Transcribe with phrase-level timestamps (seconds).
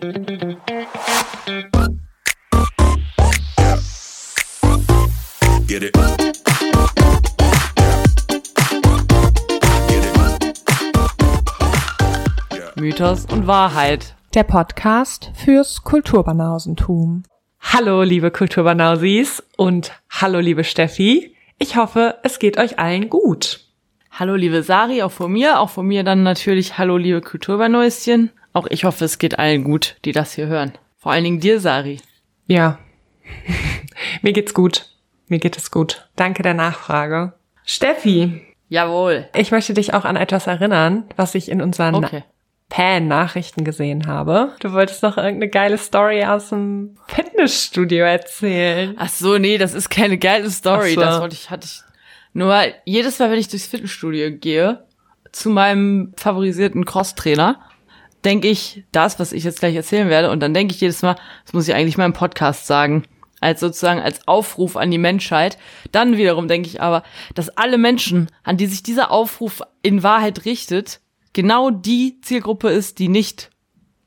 [0.00, 0.12] Get
[5.82, 5.94] it.
[12.76, 14.14] Mythos und Wahrheit.
[14.32, 17.24] Der Podcast fürs Kulturbanausentum.
[17.60, 21.36] Hallo, liebe Kulturbanausis und hallo, liebe Steffi.
[21.58, 23.60] Ich hoffe, es geht euch allen gut.
[24.10, 25.60] Hallo, liebe Sari, auch von mir.
[25.60, 28.30] Auch von mir dann natürlich Hallo, liebe Kulturbanäuschen.
[28.52, 30.72] Auch ich hoffe, es geht allen gut, die das hier hören.
[30.98, 32.00] Vor allen Dingen dir, Sari.
[32.46, 32.78] Ja,
[34.22, 34.86] mir geht's gut.
[35.28, 36.08] Mir geht es gut.
[36.16, 37.34] Danke der Nachfrage.
[37.64, 39.28] Steffi, Jawohl.
[39.36, 42.24] ich möchte dich auch an etwas erinnern, was ich in unseren Okay.
[42.68, 44.52] Pan-Nachrichten gesehen habe.
[44.60, 48.94] Du wolltest noch irgendeine geile Story aus dem Fitnessstudio erzählen.
[48.96, 50.94] Ach so, nee, das ist keine geile Story.
[50.94, 51.00] So.
[51.00, 51.82] Das wollte ich, hatte ich.
[52.32, 54.84] Nur jedes Mal, wenn ich durchs Fitnessstudio gehe,
[55.32, 57.60] zu meinem favorisierten Cross-Trainer,
[58.24, 61.16] denke ich das, was ich jetzt gleich erzählen werde, und dann denke ich jedes Mal,
[61.44, 63.04] das muss ich eigentlich mal im Podcast sagen,
[63.40, 65.58] als sozusagen als Aufruf an die Menschheit.
[65.92, 67.02] Dann wiederum denke ich aber,
[67.34, 71.00] dass alle Menschen, an die sich dieser Aufruf in Wahrheit richtet,
[71.32, 73.50] genau die Zielgruppe ist, die nicht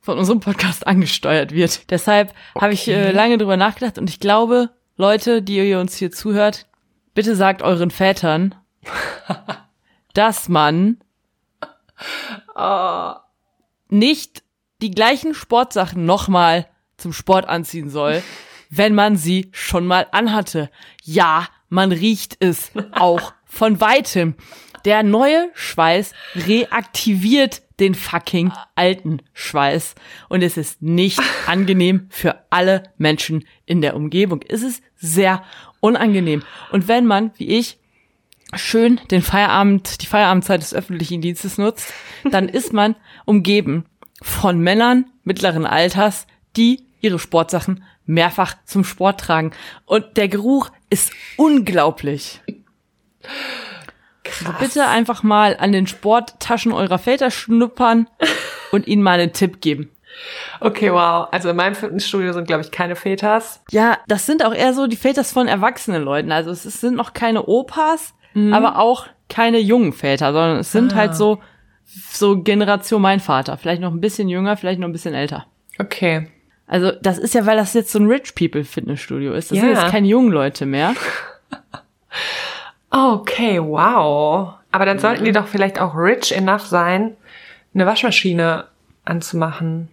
[0.01, 1.89] von unserem Podcast angesteuert wird.
[1.89, 6.11] Deshalb habe ich äh, lange drüber nachgedacht und ich glaube, Leute, die ihr uns hier
[6.11, 6.67] zuhört,
[7.15, 8.53] bitte sagt euren Vätern,
[10.13, 10.97] dass man
[13.93, 14.43] nicht
[14.81, 18.21] die gleichen Sportsachen nochmal zum Sport anziehen soll,
[18.69, 20.69] wenn man sie schon mal anhatte.
[21.03, 24.35] Ja, man riecht es auch von weitem.
[24.85, 29.95] Der neue Schweiß reaktiviert den fucking alten Schweiß.
[30.29, 34.41] Und es ist nicht angenehm für alle Menschen in der Umgebung.
[34.47, 35.43] Es ist sehr
[35.79, 36.43] unangenehm.
[36.71, 37.79] Und wenn man, wie ich,
[38.57, 41.93] schön den Feierabend, die Feierabendzeit des öffentlichen Dienstes nutzt,
[42.29, 43.85] dann ist man umgeben
[44.21, 49.51] von Männern mittleren Alters, die ihre Sportsachen mehrfach zum Sport tragen.
[49.85, 52.41] Und der Geruch ist unglaublich.
[54.39, 58.07] Also bitte einfach mal an den Sporttaschen eurer Väter schnuppern
[58.71, 59.89] und ihnen mal einen Tipp geben.
[60.59, 61.27] Okay, wow.
[61.31, 63.61] Also in meinem Fitnessstudio sind, glaube ich, keine Väters.
[63.71, 66.31] Ja, das sind auch eher so die Väters von erwachsenen Leuten.
[66.31, 71.15] Also es sind noch keine Opas, aber auch keine jungen Väter, sondern es sind halt
[71.15, 71.39] so,
[71.85, 73.57] so Generation mein Vater.
[73.57, 75.45] Vielleicht noch ein bisschen jünger, vielleicht noch ein bisschen älter.
[75.79, 76.27] Okay.
[76.67, 79.51] Also das ist ja, weil das jetzt so ein Rich People Fitnessstudio ist.
[79.51, 79.81] Das sind Ja.
[79.81, 80.93] jetzt keine jungen Leute mehr.
[82.89, 84.53] Okay, wow.
[84.71, 87.15] Aber dann sollten die doch vielleicht auch rich enough sein,
[87.73, 88.65] eine Waschmaschine
[89.03, 89.87] anzumachen.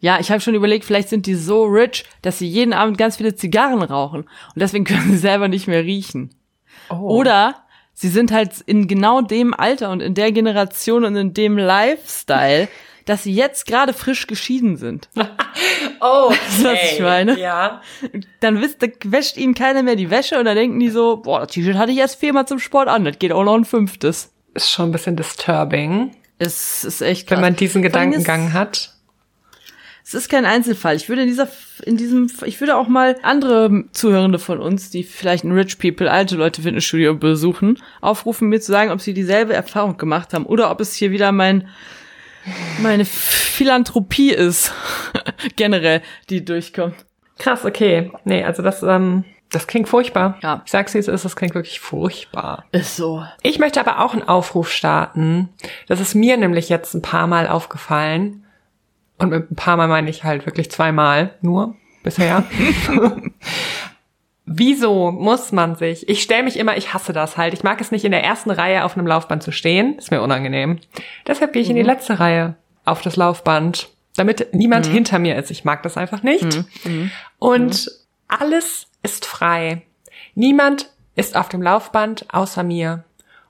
[0.00, 3.16] Ja, ich habe schon überlegt, vielleicht sind die so rich, dass sie jeden Abend ganz
[3.16, 6.30] viele Zigarren rauchen und deswegen können sie selber nicht mehr riechen.
[6.90, 7.18] Oh.
[7.18, 7.56] Oder
[7.92, 12.68] sie sind halt in genau dem Alter und in der Generation und in dem Lifestyle,
[13.04, 15.08] dass sie jetzt gerade frisch geschieden sind.
[16.00, 17.38] oh, Weißt du, was ich meine?
[17.38, 17.82] Ja.
[18.40, 21.40] Dann wisst, da wäscht ihnen keiner mehr die Wäsche und dann denken die so, boah,
[21.40, 24.32] das T-Shirt hatte ich erst viermal zum Sport an, das geht auch noch ein fünftes.
[24.54, 27.42] Ist schon ein bisschen disturbing, Es ist echt wenn krass.
[27.42, 28.94] man diesen Gedankengang hat.
[30.06, 30.96] Es ist kein Einzelfall.
[30.96, 31.48] Ich würde in dieser,
[31.82, 36.10] in diesem, ich würde auch mal andere Zuhörende von uns, die vielleicht ein Rich People,
[36.10, 40.70] alte Leute Fitnessstudio besuchen, aufrufen, mir zu sagen, ob sie dieselbe Erfahrung gemacht haben oder
[40.70, 41.68] ob es hier wieder mein,
[42.82, 44.74] meine Philanthropie ist,
[45.56, 46.96] generell, die durchkommt.
[47.38, 48.12] Krass, okay.
[48.24, 50.38] Nee, also das, ähm, das klingt furchtbar.
[50.42, 50.62] Ja.
[50.66, 52.66] Ich sag's ist, das klingt wirklich furchtbar.
[52.72, 53.24] Ist so.
[53.42, 55.48] Ich möchte aber auch einen Aufruf starten.
[55.88, 58.43] Das ist mir nämlich jetzt ein paar Mal aufgefallen.
[59.18, 62.44] Und mit ein paar Mal meine ich halt wirklich zweimal nur bisher.
[64.46, 67.90] Wieso muss man sich, ich stelle mich immer, ich hasse das halt, ich mag es
[67.90, 70.80] nicht in der ersten Reihe auf einem Laufband zu stehen, ist mir unangenehm.
[71.26, 72.54] Deshalb gehe ich in die letzte Reihe
[72.84, 75.50] auf das Laufband, damit niemand hinter mir ist.
[75.50, 76.44] Ich mag das einfach nicht.
[77.38, 77.90] Und
[78.28, 79.82] alles ist frei.
[80.34, 83.04] Niemand ist auf dem Laufband außer mir.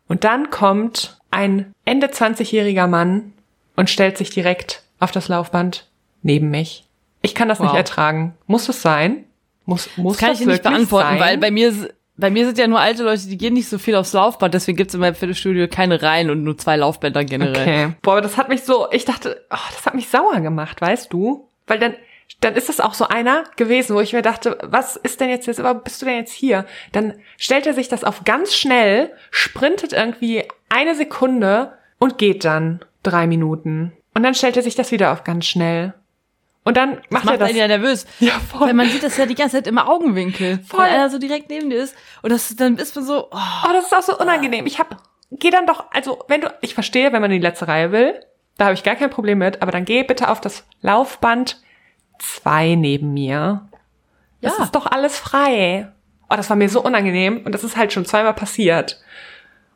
[0.07, 3.33] Und dann kommt ein Ende 20-jähriger Mann
[3.75, 5.87] und stellt sich direkt auf das Laufband
[6.23, 6.85] neben mich.
[7.23, 7.77] Ich kann das nicht Wow.
[7.77, 8.35] ertragen.
[8.47, 9.25] Muss es sein?
[9.67, 11.21] Muss, muss Das kann ich dir nicht beantworten, sein?
[11.21, 11.73] weil bei mir,
[12.17, 14.77] bei mir sind ja nur alte Leute, die gehen nicht so viel aufs Laufband, deswegen
[14.77, 17.63] gibt's in meinem Fitnessstudio keine Reihen und nur zwei Laufbänder generell.
[17.87, 17.95] Okay.
[18.03, 21.11] Boah, aber das hat mich so, ich dachte, oh, das hat mich sauer gemacht, weißt
[21.13, 21.49] du?
[21.67, 21.95] Weil dann,
[22.41, 25.47] dann ist das auch so einer gewesen, wo ich mir dachte, was ist denn jetzt,
[25.47, 26.67] jetzt, aber bist du denn jetzt hier?
[26.93, 32.81] Dann stellt er sich das auf ganz schnell, sprintet irgendwie eine Sekunde und geht dann
[33.03, 33.93] drei Minuten.
[34.15, 35.93] Und dann stellt er sich das wieder auf ganz schnell.
[36.67, 37.49] Und dann macht, er Macht das.
[37.51, 38.07] einen ja nervös.
[38.21, 38.69] Ja, voll.
[38.69, 40.61] Weil man sieht das ja die ganze Zeit im Augenwinkel.
[40.67, 40.81] Voll.
[40.85, 41.95] Wenn einer so direkt neben dir ist.
[42.23, 43.37] Und das, dann ist man so, oh,
[43.69, 44.65] Oh, das ist auch so unangenehm.
[44.67, 44.97] Ich hab,
[45.31, 48.19] geh dann doch, also, wenn du, ich verstehe, wenn man in die letzte Reihe will,
[48.57, 49.61] Da habe ich gar kein Problem mit.
[49.63, 51.61] Aber dann geh bitte auf das Laufband
[52.21, 53.69] 2 neben mir.
[54.41, 54.65] Das Ja.
[54.65, 55.93] ist doch alles frei.
[56.31, 57.43] Oh, das war mir so unangenehm.
[57.45, 59.03] Und das ist halt schon zweimal passiert.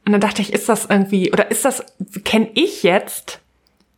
[0.06, 1.84] Und dann dachte ich, ist das irgendwie, oder ist das,
[2.24, 3.40] kenne ich jetzt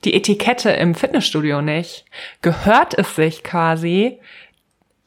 [0.05, 2.05] die Etikette im Fitnessstudio nicht?
[2.43, 4.19] Gehört es sich quasi,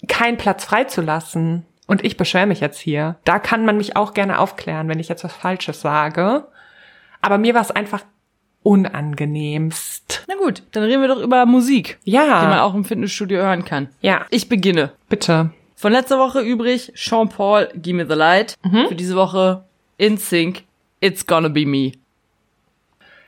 [0.07, 1.65] keinen Platz freizulassen?
[1.85, 3.17] Und ich beschwere mich jetzt hier.
[3.25, 6.47] Da kann man mich auch gerne aufklären, wenn ich jetzt was Falsches sage.
[7.21, 8.03] Aber mir war es einfach
[8.63, 10.25] unangenehmst.
[10.27, 13.65] Na gut, dann reden wir doch über Musik, die man Ja, auch im Fitnessstudio hören
[13.65, 13.89] kann.
[14.01, 14.93] ja, Ich beginne.
[15.09, 15.51] bitte.
[15.75, 18.55] Von letzter Woche übrig Sean Paul, Give Me the Light.
[18.87, 19.65] Für diese Woche
[19.97, 20.63] In Sync,
[21.01, 21.91] It's Gonna Be Me.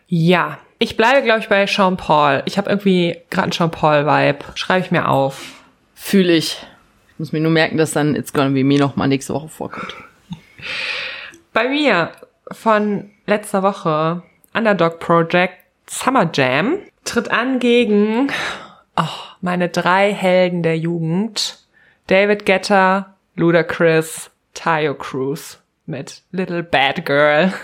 [0.08, 2.44] Ja, ich bleibe, glaube ich, bei Sean Paul.
[2.46, 4.40] Ich habe irgendwie gerade einen Sean Paul-Vibe.
[4.56, 5.64] Schreibe ich mir auf.
[5.94, 6.58] Fühle ich.
[7.10, 9.96] Ich muss mir nur merken, dass dann It's Gonna Be Me nochmal nächste Woche vorkommt.
[11.54, 12.12] Bei mir
[12.52, 14.24] von letzter Woche
[14.54, 15.56] Underdog Project
[15.88, 18.30] Summer Jam tritt an gegen
[18.98, 19.04] oh,
[19.42, 21.60] meine drei Helden der Jugend.
[22.08, 27.54] David Guetta, Ludacris, Tayo Cruz mit Little Bad Girl.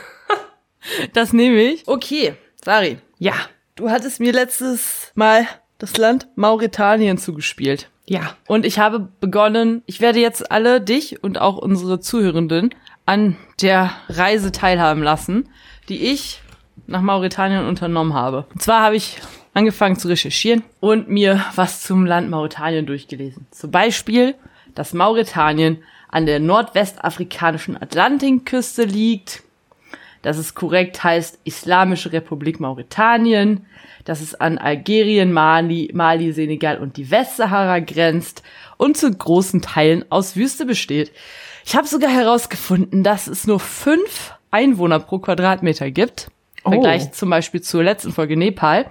[1.13, 1.87] Das nehme ich.
[1.87, 3.33] Okay, Sari, Ja,
[3.75, 5.47] du hattest mir letztes Mal
[5.79, 7.89] das Land Mauretanien zugespielt.
[8.05, 8.35] ja.
[8.47, 12.73] Und ich habe begonnen, ich werde jetzt alle dich und auch unsere Zuhörenden
[13.05, 15.49] an der Reise teilhaben lassen,
[15.89, 16.41] die ich
[16.87, 18.45] nach Mauretanien unternommen habe.
[18.53, 19.17] Und zwar habe ich
[19.53, 23.47] angefangen zu recherchieren und mir was zum Land Mauretanien durchgelesen.
[23.51, 24.35] Zum Beispiel,
[24.75, 29.43] dass Mauretanien an der nordwestafrikanischen Atlantikküste liegt,
[30.21, 33.65] dass es korrekt heißt Islamische Republik Mauretanien,
[34.05, 38.43] dass es an Algerien, Mali, Mali, Senegal und die Westsahara grenzt
[38.77, 41.11] und zu großen Teilen aus Wüste besteht.
[41.65, 46.27] Ich habe sogar herausgefunden, dass es nur fünf Einwohner pro Quadratmeter gibt.
[46.27, 46.31] Im
[46.63, 46.69] Oh.
[46.71, 48.85] Vergleich zum Beispiel zur letzten Folge Nepal.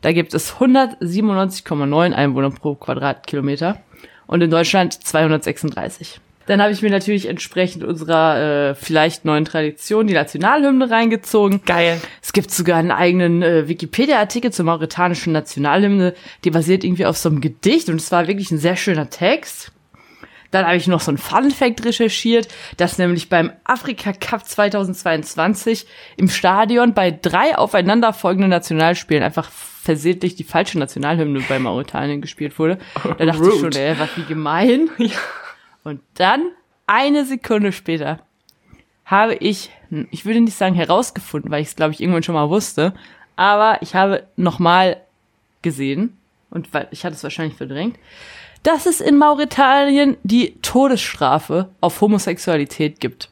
[0.00, 3.80] Da gibt es 197,9 Einwohner pro Quadratkilometer
[4.26, 6.20] und in Deutschland 236.
[6.46, 11.62] Dann habe ich mir natürlich entsprechend unserer äh, vielleicht neuen Tradition die Nationalhymne reingezogen.
[11.64, 12.00] Geil.
[12.20, 17.28] Es gibt sogar einen eigenen äh, Wikipedia-Artikel zur mauretanischen Nationalhymne, die basiert irgendwie auf so
[17.28, 19.72] einem Gedicht und es war wirklich ein sehr schöner Text.
[20.52, 22.46] Dann habe ich noch so ein Fun-Fact recherchiert,
[22.76, 25.86] dass nämlich beim Afrika Cup 2022
[26.18, 32.78] im Stadion bei drei aufeinanderfolgenden Nationalspielen einfach versehentlich die falsche Nationalhymne bei Mauretanien gespielt wurde.
[33.02, 33.80] Da dachte ich schon, Rude.
[33.80, 34.90] ey, was wie gemein.
[35.84, 36.50] Und dann,
[36.86, 38.20] eine Sekunde später,
[39.04, 42.34] habe ich, hm, ich würde nicht sagen herausgefunden, weil ich es, glaube ich, irgendwann schon
[42.34, 42.94] mal wusste,
[43.36, 45.00] aber ich habe nochmal
[45.62, 46.16] gesehen,
[46.50, 47.98] und ich hatte es wahrscheinlich verdrängt,
[48.62, 53.30] dass es in Mauretanien die Todesstrafe auf Homosexualität gibt.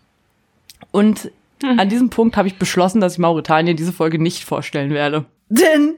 [0.90, 1.30] Und
[1.62, 5.26] an diesem Punkt habe ich beschlossen, dass ich Mauretanien diese Folge nicht vorstellen werde.
[5.48, 5.96] Denn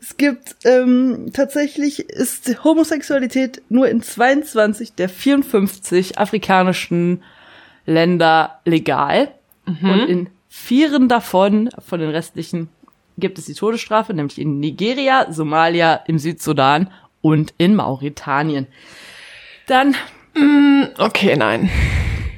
[0.00, 7.22] es gibt ähm, tatsächlich ist Homosexualität nur in 22 der 54 afrikanischen
[7.86, 9.32] Länder legal.
[9.66, 12.68] Und in vieren davon, von den restlichen,
[13.18, 18.68] gibt es die Todesstrafe, nämlich in Nigeria, Somalia, im Südsudan und in Mauretanien.
[19.66, 19.96] Dann
[20.98, 21.70] Okay, nein.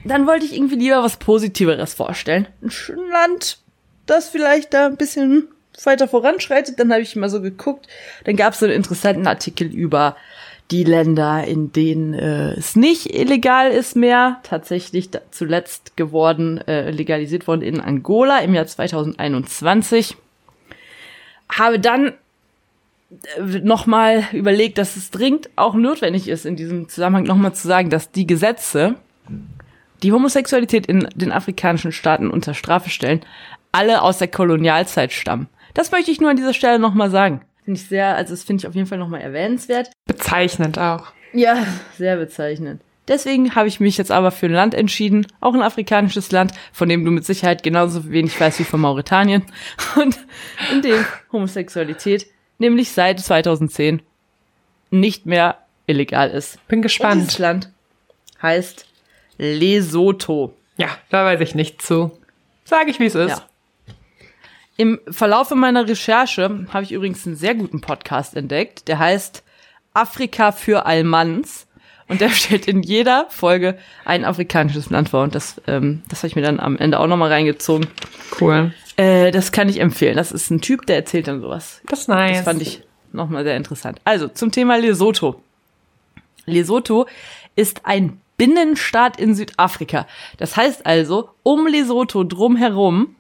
[0.05, 2.47] dann wollte ich irgendwie lieber was Positiveres vorstellen.
[2.63, 3.59] Ein schönes Land,
[4.07, 5.49] das vielleicht da ein bisschen
[5.87, 6.79] weiter voranschreitet.
[6.79, 7.87] Dann habe ich mal so geguckt.
[8.25, 10.17] Dann gab es so einen interessanten Artikel über
[10.71, 14.41] die Länder, in denen äh, es nicht illegal ist mehr.
[14.43, 20.17] Tatsächlich zuletzt geworden, äh, legalisiert worden in Angola im Jahr 2021.
[21.51, 22.13] Habe dann
[23.63, 28.11] nochmal überlegt, dass es dringend auch notwendig ist, in diesem Zusammenhang nochmal zu sagen, dass
[28.11, 28.97] die Gesetze,
[30.03, 33.25] die Homosexualität in den afrikanischen Staaten unter Strafe stellen,
[33.73, 35.49] alle aus der Kolonialzeit stammen.
[35.79, 37.41] Das möchte ich nur an dieser Stelle nochmal sagen.
[37.65, 39.93] Finde ich sehr, also das finde ich auf jeden Fall nochmal erwähnenswert.
[40.07, 41.13] Bezeichnend auch.
[41.33, 41.65] Ja,
[41.97, 42.83] sehr bezeichnend.
[43.07, 46.89] Deswegen habe ich mich jetzt aber für ein Land entschieden, auch ein afrikanisches Land, von
[46.89, 49.45] dem du mit Sicherheit genauso wenig weißt wie von Mauretanien
[49.95, 50.19] und
[50.73, 52.27] in dem Homosexualität
[52.59, 54.03] nämlich seit 2010
[54.91, 56.55] nicht mehr illegal ist.
[56.67, 57.39] Bin Und dieses gespannt.
[57.39, 57.71] Land
[58.43, 58.85] heißt
[59.37, 60.55] Lesotho.
[60.77, 62.19] Ja, da weiß ich nicht zu.
[62.65, 63.31] Sag ich, wie es ist.
[63.31, 63.49] Ja.
[64.81, 69.43] Im Verlaufe meiner Recherche habe ich übrigens einen sehr guten Podcast entdeckt, der heißt
[69.93, 71.67] Afrika für Allmanns.
[72.07, 75.25] Und der stellt in jeder Folge ein afrikanisches Land vor.
[75.25, 77.89] Und das, ähm, das habe ich mir dann am Ende auch nochmal reingezogen.
[78.41, 78.73] Cool.
[78.97, 80.17] Äh, das kann ich empfehlen.
[80.17, 81.83] Das ist ein Typ, der erzählt dann sowas.
[81.87, 82.37] Das ist nice.
[82.37, 82.83] Das fand ich
[83.13, 84.01] nochmal sehr interessant.
[84.05, 85.43] Also zum Thema Lesotho.
[86.47, 87.09] Lesotho
[87.57, 90.07] ist ein Binnenstaat in Südafrika.
[90.37, 93.17] Das heißt also, um Lesotho drumherum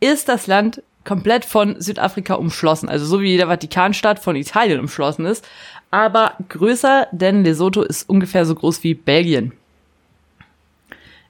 [0.00, 2.88] ist das Land komplett von Südafrika umschlossen.
[2.88, 5.46] Also so wie der Vatikanstaat von Italien umschlossen ist.
[5.90, 9.52] Aber größer, denn Lesotho ist ungefähr so groß wie Belgien.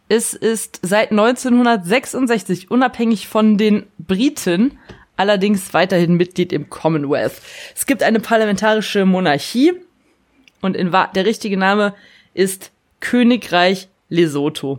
[0.09, 4.79] Es ist seit 1966 unabhängig von den Briten,
[5.17, 7.41] allerdings weiterhin Mitglied im Commonwealth.
[7.75, 9.73] Es gibt eine parlamentarische Monarchie
[10.61, 11.95] und in der richtige Name
[12.35, 14.79] ist Königreich Lesotho.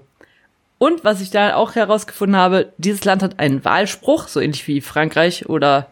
[0.77, 4.81] Und was ich da auch herausgefunden habe, dieses Land hat einen Wahlspruch, so ähnlich wie
[4.81, 5.91] Frankreich oder,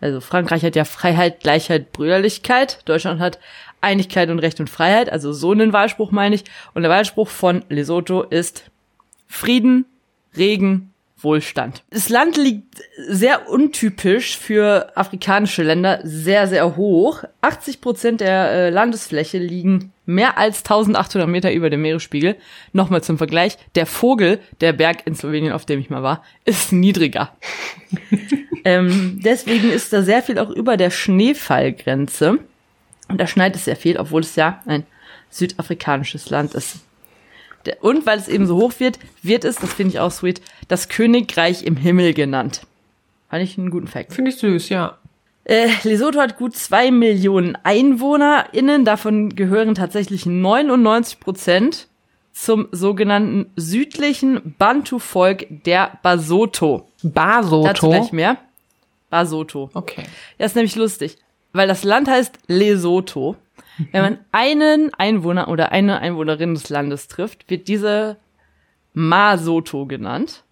[0.00, 2.80] also Frankreich hat ja Freiheit, Gleichheit, Brüderlichkeit.
[2.84, 3.38] Deutschland hat
[3.80, 6.44] Einigkeit und Recht und Freiheit, also so einen Wahlspruch meine ich.
[6.74, 8.70] Und der Wahlspruch von Lesotho ist
[9.26, 9.86] Frieden,
[10.36, 11.82] Regen, Wohlstand.
[11.90, 17.24] Das Land liegt sehr untypisch für afrikanische Länder, sehr, sehr hoch.
[17.40, 22.36] 80 Prozent der äh, Landesfläche liegen mehr als 1800 Meter über dem Meeresspiegel.
[22.72, 26.72] Nochmal zum Vergleich, der Vogel, der Berg in Slowenien, auf dem ich mal war, ist
[26.72, 27.36] niedriger.
[28.64, 32.38] ähm, deswegen ist da sehr viel auch über der Schneefallgrenze.
[33.08, 34.86] Und da schneit es sehr viel, obwohl es ja ein
[35.30, 36.78] südafrikanisches Land ist.
[37.80, 40.88] Und weil es eben so hoch wird, wird es, das finde ich auch sweet, das
[40.88, 42.62] Königreich im Himmel genannt.
[43.28, 44.12] Fand ich einen guten Fact.
[44.12, 44.98] Finde ich süß, ja.
[45.44, 51.88] Äh, Lesotho hat gut zwei Millionen EinwohnerInnen, davon gehören tatsächlich 99 Prozent
[52.32, 56.86] zum sogenannten südlichen Bantu-Volk der Basotho.
[57.02, 57.66] Basotho?
[57.66, 58.36] Dazu gleich mehr.
[59.10, 59.70] Basotho.
[59.74, 60.04] Okay.
[60.38, 61.16] Ja, ist nämlich lustig,
[61.52, 63.36] weil das Land heißt Lesotho.
[63.92, 68.16] Wenn man einen Einwohner oder eine Einwohnerin des Landes trifft, wird diese
[68.92, 70.44] Masoto genannt.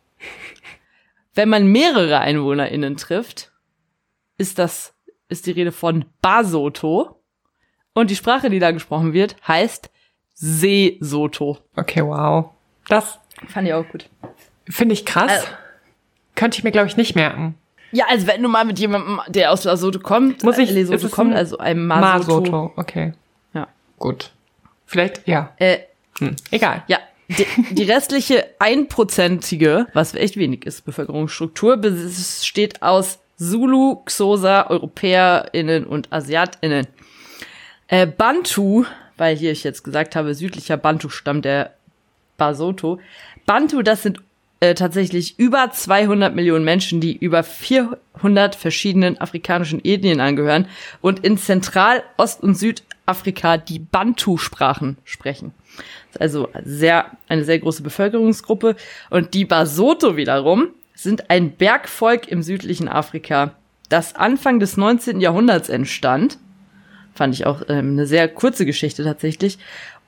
[1.35, 3.53] Wenn man mehrere EinwohnerInnen trifft,
[4.39, 4.95] ist das,
[5.29, 7.21] ist die Rede von Basoto.
[7.93, 9.91] Und die Sprache, die da gesprochen wird, heißt
[10.35, 11.59] Seesoto.
[11.77, 12.51] Okay, wow.
[12.89, 13.19] Das
[13.49, 14.09] fand ich auch gut.
[14.69, 15.31] Finde ich krass.
[15.31, 15.47] Also,
[16.35, 17.55] Könnte ich mir, glaube ich, nicht merken.
[17.93, 21.09] Ja, also wenn du mal mit jemandem, der aus Lesotho kommt, muss ich äh, Lesotho
[21.09, 22.41] kommt, ein also einem Masoto.
[22.41, 23.13] Masoto, okay.
[23.55, 23.69] Ja.
[23.99, 24.33] Gut.
[24.87, 25.53] Vielleicht, ja.
[25.59, 25.79] Äh,
[26.19, 26.37] hm.
[26.51, 26.83] Egal.
[26.89, 35.87] Ja, die, die restliche einprozentige, was echt wenig ist, Bevölkerungsstruktur besteht aus Zulu, Xhosa, EuropäerInnen
[35.87, 36.87] und AsiatInnen.
[37.89, 38.85] Äh, Bantu,
[39.17, 41.75] weil hier ich jetzt gesagt habe, südlicher Bantu-Stamm der
[42.37, 42.99] Basotho.
[43.45, 44.21] Bantu, das sind
[44.61, 50.67] äh, tatsächlich über 200 Millionen Menschen, die über 400 verschiedenen afrikanischen Ethnien angehören
[51.03, 55.53] und in Zentral-, Ost- und Südafrika die Bantu-Sprachen sprechen.
[56.19, 58.77] Also sehr, eine sehr große Bevölkerungsgruppe.
[59.11, 63.53] Und die Basotho wiederum sind ein Bergvolk im südlichen Afrika,
[63.91, 65.21] das Anfang des 19.
[65.21, 66.39] Jahrhunderts entstand.
[67.15, 69.59] Fand ich auch ähm, eine sehr kurze Geschichte tatsächlich.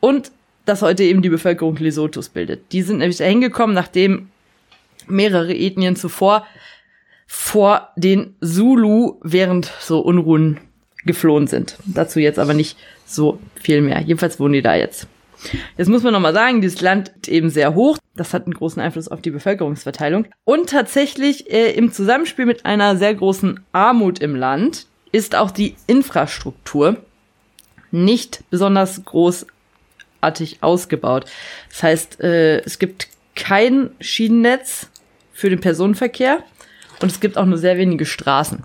[0.01, 0.33] Und
[0.65, 2.73] das heute eben die Bevölkerung Lesothos bildet.
[2.73, 4.31] Die sind nämlich dahin gekommen, nachdem
[5.09, 6.47] mehrere Ethnien zuvor
[7.27, 10.61] vor den Zulu während so Unruhen
[11.05, 11.77] geflohen sind.
[11.85, 14.01] Dazu jetzt aber nicht so viel mehr.
[14.01, 15.07] Jedenfalls wohnen die da jetzt.
[15.77, 17.99] Jetzt muss man nochmal sagen, dieses Land ist eben sehr hoch.
[18.17, 20.27] Das hat einen großen Einfluss auf die Bevölkerungsverteilung.
[20.45, 25.77] Und tatsächlich äh, im Zusammenspiel mit einer sehr großen Armut im Land ist auch die
[25.87, 26.97] Infrastruktur
[27.91, 31.27] nicht besonders großartig ausgebaut.
[31.71, 34.91] Das heißt, äh, es gibt kein Schienennetz
[35.39, 36.43] für den Personenverkehr
[37.01, 38.65] und es gibt auch nur sehr wenige Straßen.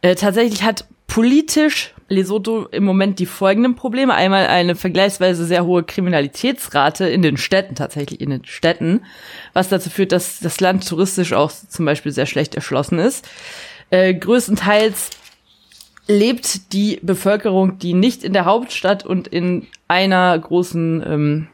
[0.00, 4.14] Äh, tatsächlich hat politisch Lesotho im Moment die folgenden Probleme.
[4.14, 9.02] Einmal eine vergleichsweise sehr hohe Kriminalitätsrate in den Städten, tatsächlich in den Städten,
[9.52, 13.28] was dazu führt, dass das Land touristisch auch zum Beispiel sehr schlecht erschlossen ist.
[13.90, 15.10] Äh, größtenteils
[16.08, 21.48] lebt die Bevölkerung, die nicht in der Hauptstadt und in einer großen ähm,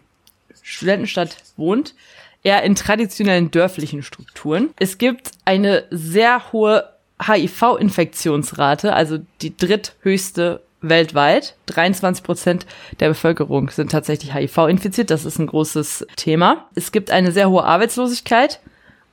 [0.62, 1.96] Studentenstadt wohnt,
[2.42, 4.70] eher in traditionellen dörflichen Strukturen.
[4.78, 6.88] Es gibt eine sehr hohe
[7.24, 11.54] HIV-Infektionsrate, also die dritthöchste weltweit.
[11.66, 12.66] 23 Prozent
[13.00, 15.10] der Bevölkerung sind tatsächlich HIV-infiziert.
[15.10, 16.68] Das ist ein großes Thema.
[16.74, 18.60] Es gibt eine sehr hohe Arbeitslosigkeit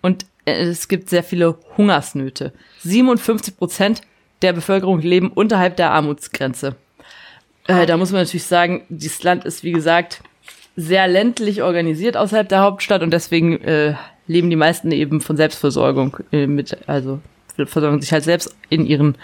[0.01, 2.53] und es gibt sehr viele Hungersnöte.
[2.79, 4.01] 57 Prozent
[4.41, 6.75] der Bevölkerung leben unterhalb der Armutsgrenze.
[7.67, 10.23] Äh, da muss man natürlich sagen, dieses Land ist, wie gesagt,
[10.79, 13.95] sehr ländlich organisiert außerhalb der Hauptstadt und deswegen äh,
[14.27, 17.19] leben die meisten eben von Selbstversorgung äh, mit, also
[17.65, 19.17] versorgen sich halt selbst in ihren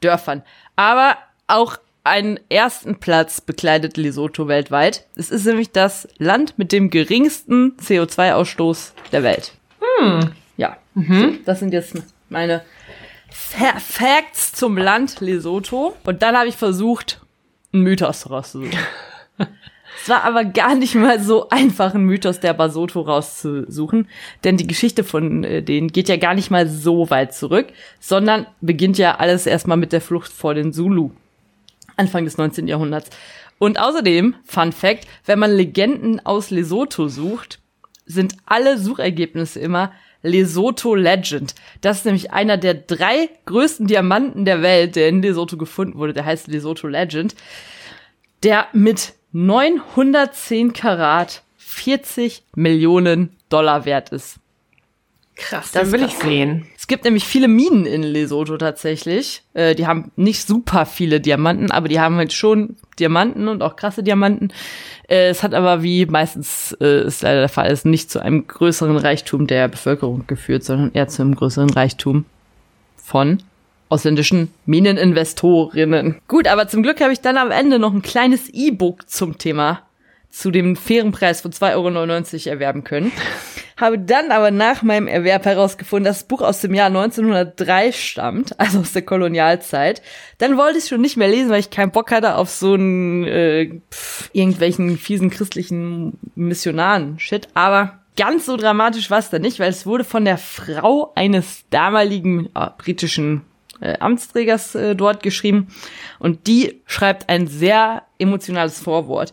[0.00, 0.42] Dörfern.
[0.76, 1.16] Aber
[1.48, 5.06] auch einen ersten Platz bekleidet Lesotho weltweit.
[5.16, 9.52] Es ist nämlich das Land mit dem geringsten CO2-Ausstoß der Welt.
[9.80, 10.30] Hm.
[10.56, 11.40] Ja, mhm.
[11.44, 11.96] das sind jetzt
[12.28, 12.62] meine
[13.28, 15.96] Fa Facts zum Land Lesotho.
[16.04, 17.20] Und dann habe ich versucht,
[17.72, 18.78] einen Mythos rauszusuchen.
[20.00, 24.08] Es war aber gar nicht mal so einfach, einen Mythos der Basotho rauszusuchen,
[24.44, 27.68] denn die Geschichte von äh, denen geht ja gar nicht mal so weit zurück,
[28.00, 31.10] sondern beginnt ja alles erstmal mit der Flucht vor den Zulu.
[31.96, 32.66] Anfang des 19.
[32.66, 33.10] Jahrhunderts.
[33.58, 37.60] Und außerdem, Fun Fact, wenn man Legenden aus Lesotho sucht,
[38.06, 41.54] sind alle Suchergebnisse immer Lesotho Legend.
[41.80, 46.12] Das ist nämlich einer der drei größten Diamanten der Welt, der in Lesotho gefunden wurde.
[46.12, 47.34] Der heißt Lesotho Legend.
[48.42, 54.38] Der mit 910 Karat 40 Millionen Dollar wert ist.
[55.34, 56.66] Krass, Das will ich sehen.
[56.76, 59.42] Es gibt nämlich viele Minen in Lesotho tatsächlich.
[59.54, 63.76] Äh, die haben nicht super viele Diamanten, aber die haben halt schon Diamanten und auch
[63.76, 64.52] krasse Diamanten.
[65.08, 68.46] Äh, es hat aber, wie meistens äh, ist leider der Fall ist, nicht zu einem
[68.46, 72.26] größeren Reichtum der Bevölkerung geführt, sondern eher zu einem größeren Reichtum
[72.96, 73.42] von
[73.92, 76.20] ausländischen Mineninvestorinnen.
[76.26, 79.82] Gut, aber zum Glück habe ich dann am Ende noch ein kleines E-Book zum Thema
[80.32, 83.12] zu dem fairen Preis von 2,99 Euro erwerben können.
[83.76, 88.58] Habe dann aber nach meinem Erwerb herausgefunden, dass das Buch aus dem Jahr 1903 stammt,
[88.60, 90.02] also aus der Kolonialzeit.
[90.38, 92.74] Dann wollte ich es schon nicht mehr lesen, weil ich keinen Bock hatte auf so
[92.74, 93.80] einen äh,
[94.32, 97.48] irgendwelchen fiesen christlichen Missionaren-Shit.
[97.54, 101.64] Aber ganz so dramatisch war es dann nicht, weil es wurde von der Frau eines
[101.68, 103.42] damaligen äh, britischen
[103.82, 105.68] äh, Amtsträgers äh, dort geschrieben.
[106.18, 109.32] Und die schreibt ein sehr emotionales Vorwort,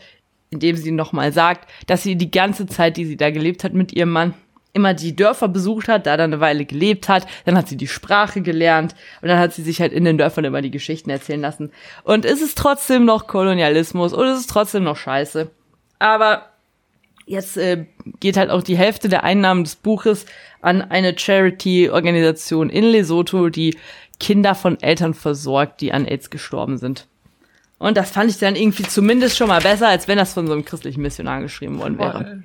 [0.49, 3.73] in dem sie nochmal sagt, dass sie die ganze Zeit, die sie da gelebt hat
[3.73, 4.33] mit ihrem Mann,
[4.73, 7.87] immer die Dörfer besucht hat, da dann eine Weile gelebt hat, dann hat sie die
[7.87, 11.41] Sprache gelernt und dann hat sie sich halt in den Dörfern immer die Geschichten erzählen
[11.41, 11.71] lassen.
[12.03, 15.49] Und es ist trotzdem noch Kolonialismus und es ist trotzdem noch scheiße.
[15.97, 16.45] Aber
[17.25, 17.85] jetzt äh,
[18.19, 20.25] geht halt auch die Hälfte der Einnahmen des Buches
[20.61, 23.77] an eine Charity-Organisation in Lesotho, die
[24.19, 27.07] Kinder von Eltern versorgt, die an AIDS gestorben sind.
[27.77, 30.53] Und das fand ich dann irgendwie zumindest schon mal besser, als wenn das von so
[30.53, 32.43] einem christlichen Missionar geschrieben worden wäre.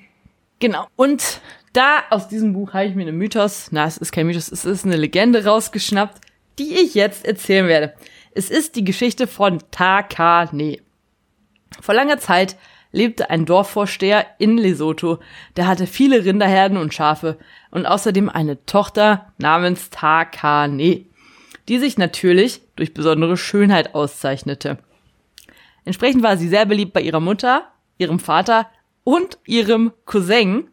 [0.60, 0.86] Genau.
[0.94, 1.40] Und
[1.72, 4.64] da aus diesem Buch habe ich mir einen Mythos, na, es ist kein Mythos, es
[4.64, 6.20] ist eine Legende rausgeschnappt,
[6.60, 7.94] die ich jetzt erzählen werde.
[8.32, 10.78] Es ist die Geschichte von Takane.
[11.80, 12.56] Vor langer Zeit
[12.94, 15.18] lebte ein Dorfvorsteher in Lesotho,
[15.56, 17.38] der hatte viele Rinderherden und Schafe
[17.70, 21.04] und außerdem eine Tochter namens Takane,
[21.68, 24.78] die sich natürlich durch besondere Schönheit auszeichnete.
[25.84, 28.70] Entsprechend war sie sehr beliebt bei ihrer Mutter, ihrem Vater
[29.02, 30.68] und ihrem Cousin,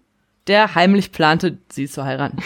[0.48, 2.38] der heimlich plante, sie zu heiraten.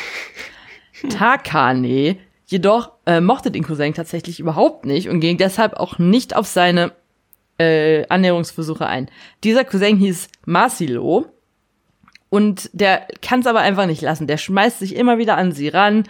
[1.09, 6.47] Takane jedoch äh, mochte den Cousin tatsächlich überhaupt nicht und ging deshalb auch nicht auf
[6.47, 6.93] seine
[7.57, 9.09] äh, Annäherungsversuche ein.
[9.43, 11.27] Dieser Cousin hieß Masilo
[12.29, 14.27] und der kann es aber einfach nicht lassen.
[14.27, 16.03] Der schmeißt sich immer wieder an sie ran,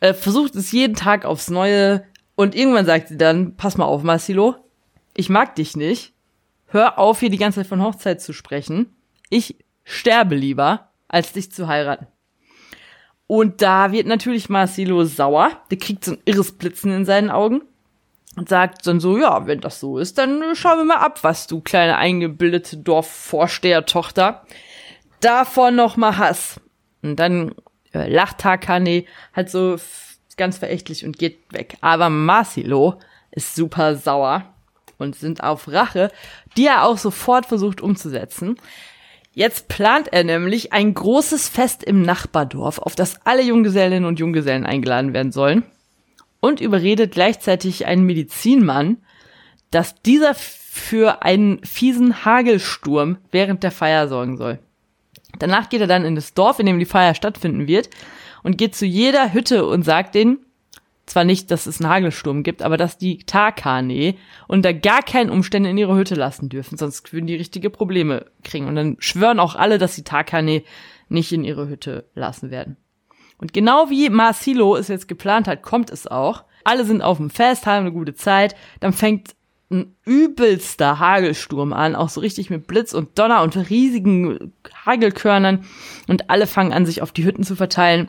[0.00, 2.04] äh, versucht es jeden Tag aufs Neue
[2.36, 4.56] und irgendwann sagt sie dann, pass mal auf, Masilo,
[5.14, 6.12] ich mag dich nicht.
[6.66, 8.96] Hör auf, hier die ganze Zeit von Hochzeit zu sprechen.
[9.30, 12.08] Ich sterbe lieber, als dich zu heiraten.
[13.26, 15.50] Und da wird natürlich Marcelo sauer.
[15.70, 17.62] Der kriegt so ein irres Blitzen in seinen Augen
[18.36, 21.46] und sagt dann so, ja, wenn das so ist, dann schauen wir mal ab, was
[21.46, 24.44] du kleine eingebildete Dorfvorstehertochter
[25.20, 26.60] davon noch mal hast.
[27.02, 27.54] Und dann
[27.92, 29.76] äh, lacht Takane halt so
[30.36, 31.76] ganz verächtlich und geht weg.
[31.80, 32.98] Aber Marcelo
[33.30, 34.44] ist super sauer
[34.98, 36.10] und sind auf Rache,
[36.56, 38.56] die er auch sofort versucht umzusetzen.
[39.32, 44.64] Jetzt plant er nämlich ein großes Fest im Nachbardorf, auf das alle Junggesellinnen und Junggesellen
[44.64, 45.64] eingeladen werden sollen
[46.44, 48.98] und überredet gleichzeitig einen Medizinmann,
[49.70, 54.58] dass dieser für einen fiesen Hagelsturm während der Feier sorgen soll.
[55.38, 57.88] Danach geht er dann in das Dorf, in dem die Feier stattfinden wird
[58.42, 60.38] und geht zu jeder Hütte und sagt denen,
[61.06, 64.14] zwar nicht, dass es einen Hagelsturm gibt, aber dass die Takane
[64.46, 68.68] unter gar keinen Umständen in ihre Hütte lassen dürfen, sonst würden die richtige Probleme kriegen.
[68.68, 70.62] Und dann schwören auch alle, dass die Takane
[71.08, 72.76] nicht in ihre Hütte lassen werden.
[73.38, 76.44] Und genau wie Marcelo es jetzt geplant hat, kommt es auch.
[76.64, 78.56] Alle sind auf dem Fest, haben eine gute Zeit.
[78.80, 79.34] Dann fängt
[79.70, 84.52] ein übelster Hagelsturm an, auch so richtig mit Blitz und Donner und riesigen
[84.86, 85.64] Hagelkörnern.
[86.08, 88.08] Und alle fangen an, sich auf die Hütten zu verteilen.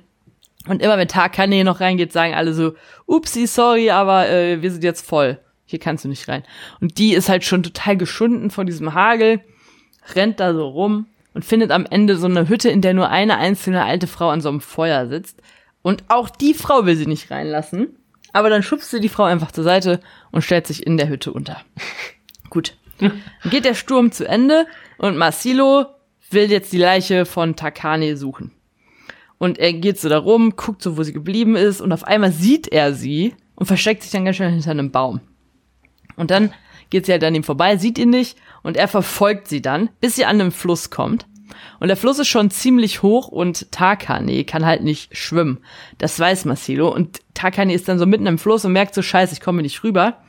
[0.67, 2.73] Und immer wenn Takane noch reingeht, sagen alle so,
[3.05, 5.39] upsi, sorry, aber äh, wir sind jetzt voll.
[5.65, 6.43] Hier kannst du nicht rein.
[6.79, 9.41] Und die ist halt schon total geschunden von diesem Hagel,
[10.13, 13.37] rennt da so rum und findet am Ende so eine Hütte, in der nur eine
[13.37, 15.41] einzelne alte Frau an so einem Feuer sitzt.
[15.81, 17.97] Und auch die Frau will sie nicht reinlassen.
[18.31, 19.99] Aber dann schubst sie die Frau einfach zur Seite
[20.31, 21.61] und stellt sich in der Hütte unter.
[22.49, 22.77] Gut.
[22.99, 24.65] Dann geht der Sturm zu Ende
[24.97, 25.87] und Marcelo
[26.31, 28.51] will jetzt die Leiche von Takane suchen.
[29.37, 32.31] Und er geht so da rum, guckt so, wo sie geblieben ist und auf einmal
[32.31, 35.19] sieht er sie und versteckt sich dann ganz schnell hinter einem Baum.
[36.15, 36.53] Und dann
[36.95, 40.15] geht sie halt an ihm vorbei, sieht ihn nicht und er verfolgt sie dann, bis
[40.15, 41.25] sie an einem Fluss kommt.
[41.81, 45.59] Und der Fluss ist schon ziemlich hoch und Takane kann halt nicht schwimmen.
[45.97, 46.87] Das weiß Marcelo.
[46.87, 49.83] Und Takane ist dann so mitten im Fluss und merkt so, scheiße, ich komme nicht
[49.83, 50.19] rüber.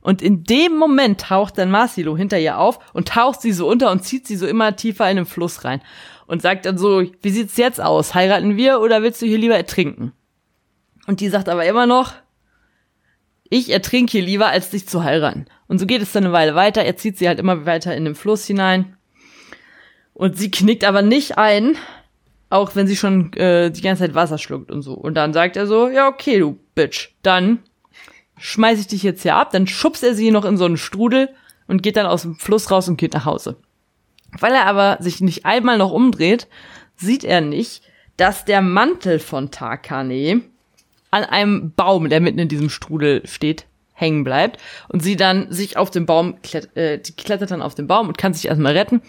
[0.00, 3.92] Und in dem Moment taucht dann Marcelo hinter ihr auf und taucht sie so unter
[3.92, 5.82] und zieht sie so immer tiefer in den Fluss rein.
[6.26, 8.12] Und sagt dann so, wie sieht's jetzt aus?
[8.12, 10.10] Heiraten wir oder willst du hier lieber ertrinken?
[11.06, 12.12] Und die sagt aber immer noch,
[13.54, 15.44] ich ertrinke hier lieber, als dich zu heiraten.
[15.72, 16.84] Und so geht es dann eine Weile weiter.
[16.84, 18.94] Er zieht sie halt immer weiter in den Fluss hinein.
[20.12, 21.78] Und sie knickt aber nicht ein,
[22.50, 24.92] auch wenn sie schon äh, die ganze Zeit Wasser schluckt und so.
[24.92, 27.60] Und dann sagt er so, ja, okay, du Bitch, dann
[28.36, 29.50] schmeiß ich dich jetzt hier ab.
[29.52, 31.30] Dann schubst er sie noch in so einen Strudel
[31.68, 33.56] und geht dann aus dem Fluss raus und geht nach Hause.
[34.38, 36.48] Weil er aber sich nicht einmal noch umdreht,
[36.96, 37.80] sieht er nicht,
[38.18, 40.42] dass der Mantel von Takane
[41.10, 45.76] an einem Baum, der mitten in diesem Strudel steht, hängen bleibt und sie dann sich
[45.76, 48.76] auf den Baum klett äh, die klettert dann auf den Baum und kann sich erstmal
[48.76, 49.02] retten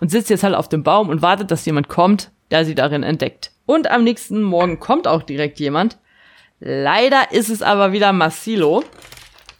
[0.00, 3.02] und sitzt jetzt halt auf dem Baum und wartet, dass jemand kommt, der sie darin
[3.02, 3.52] entdeckt.
[3.66, 5.98] Und am nächsten Morgen kommt auch direkt jemand.
[6.58, 8.82] Leider ist es aber wieder Massilo,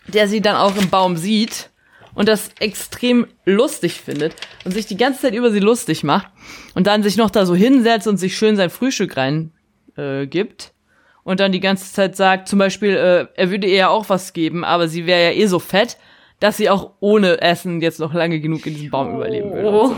[0.07, 1.71] der sie dann auch im Baum sieht
[2.15, 6.29] und das extrem lustig findet und sich die ganze Zeit über sie lustig macht
[6.75, 9.53] und dann sich noch da so hinsetzt und sich schön sein Frühstück rein
[9.97, 10.73] äh, gibt
[11.25, 14.33] und dann die ganze Zeit sagt, zum Beispiel, äh, er würde ihr ja auch was
[14.33, 15.97] geben, aber sie wäre ja eh so fett,
[16.41, 19.71] dass sie auch ohne Essen jetzt noch lange genug in diesem Baum überleben würde.
[19.71, 19.97] So.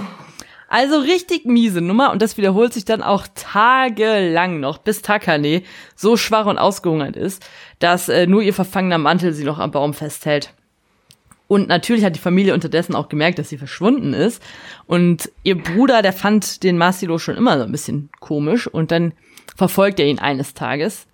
[0.68, 5.62] Also richtig miese Nummer und das wiederholt sich dann auch tagelang noch, bis Takane
[5.94, 7.44] so schwach und ausgehungert ist,
[7.78, 10.54] dass äh, nur ihr verfangener Mantel sie noch am Baum festhält.
[11.46, 14.42] Und natürlich hat die Familie unterdessen auch gemerkt, dass sie verschwunden ist.
[14.86, 19.12] Und ihr Bruder, der fand den Masilo schon immer so ein bisschen komisch und dann
[19.54, 21.06] verfolgt er ihn eines Tages,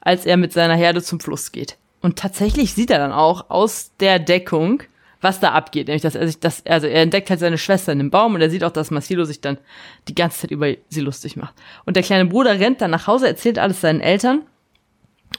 [0.00, 1.76] als er mit seiner Herde zum Fluss geht.
[2.00, 4.82] Und tatsächlich sieht er dann auch aus der Deckung,
[5.20, 5.88] was da abgeht.
[5.88, 8.40] Nämlich, dass er sich das, also er entdeckt halt seine Schwester in dem Baum und
[8.40, 9.58] er sieht auch, dass Marcelo sich dann
[10.06, 11.54] die ganze Zeit über sie lustig macht.
[11.84, 14.42] Und der kleine Bruder rennt dann nach Hause, erzählt alles seinen Eltern.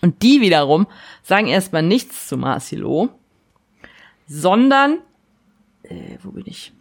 [0.02, 0.88] Und die wiederum
[1.24, 3.10] sagen erstmal nichts zu Marcelo,
[4.28, 5.00] sondern,
[5.84, 6.74] äh, wo bin ich?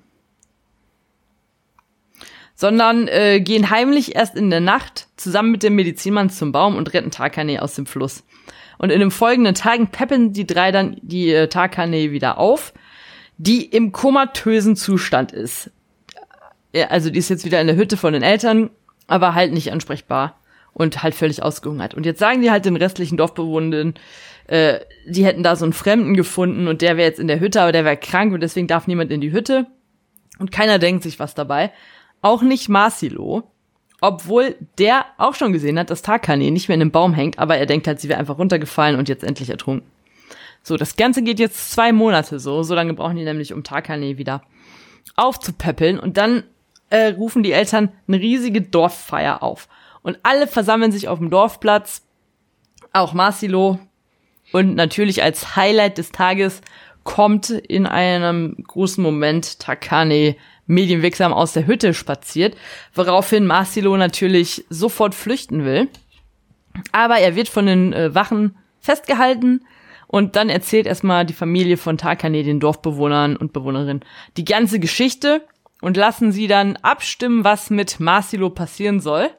[2.61, 6.93] Sondern äh, gehen heimlich erst in der Nacht zusammen mit dem Medizinmann zum Baum und
[6.93, 8.25] retten Takane aus dem Fluss.
[8.79, 12.73] Und in den folgenden Tagen peppen die drei dann die äh, Takane wieder auf
[13.39, 15.71] die im komatösen Zustand ist.
[16.91, 18.71] Also die ist jetzt wieder in der Hütte von den Eltern,
[19.07, 20.39] aber halt nicht ansprechbar
[20.75, 21.95] und halt völlig ausgehungert.
[21.95, 23.95] Und jetzt sagen die halt den restlichen Dorfbewohnern,
[24.49, 27.63] äh, die hätten da so einen Fremden gefunden und der wäre jetzt in der Hütte,
[27.63, 29.67] aber der wäre krank und deswegen darf niemand in die Hütte.
[30.39, 31.73] Und keiner denkt sich was dabei.
[32.21, 33.45] Auch nicht Marcelo,
[34.01, 37.57] obwohl der auch schon gesehen hat, dass Takane nicht mehr in dem Baum hängt, aber
[37.57, 39.89] er denkt halt, sie wäre einfach runtergefallen und jetzt endlich ertrunken.
[40.63, 42.63] So, das Ganze geht jetzt zwei Monate so.
[42.63, 44.43] So lange brauchen die nämlich, um Takane wieder
[45.17, 45.99] aufzupäppeln.
[45.99, 46.45] Und dann
[46.91, 49.69] äh, rufen die Eltern eine riesige Dorffeier auf.
[50.03, 52.03] Und alle versammeln sich auf dem Dorfplatz.
[52.93, 53.79] Auch Marcelo.
[54.53, 56.61] Und natürlich als Highlight des Tages
[57.05, 60.37] kommt in einem großen Moment Takane
[60.69, 62.57] medienwirksam aus der Hütte spaziert,
[62.95, 65.89] woraufhin Marcelo natürlich sofort flüchten will.
[66.93, 69.63] Aber er wird von den äh, Wachen festgehalten,
[70.09, 74.05] und dann erzählt erstmal die Familie von Takane den Dorfbewohnern und Bewohnerinnen
[74.37, 75.47] die ganze Geschichte
[75.83, 79.31] und lassen sie dann abstimmen, was mit Marcelo passieren soll.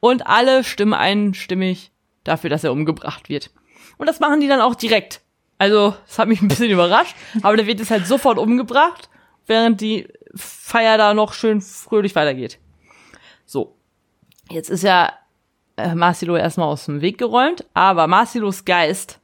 [0.00, 1.92] Und alle stimmen einstimmig
[2.24, 3.50] dafür, dass er umgebracht wird.
[3.96, 5.20] Und das machen die dann auch direkt.
[5.58, 9.08] Also, das hat mich ein bisschen überrascht, aber der wird jetzt halt sofort umgebracht,
[9.46, 12.58] während die Feier da noch schön fröhlich weitergeht.
[13.44, 13.76] So.
[14.50, 15.12] Jetzt ist ja
[15.76, 19.20] äh, Marcelo erstmal aus dem Weg geräumt, aber Marcelos Geist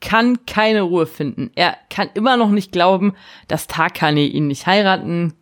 [0.00, 1.50] kann keine Ruhe finden.
[1.54, 3.14] Er kann immer noch nicht glauben,
[3.48, 5.34] dass Takane ihn nicht heiraten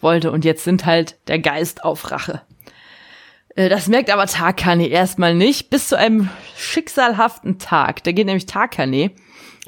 [0.00, 2.42] wollte und jetzt sind halt der Geist auf Rache.
[3.56, 8.04] Äh, das merkt aber Takane erstmal nicht, bis zu einem schicksalhaften Tag.
[8.04, 9.10] Da geht nämlich Takane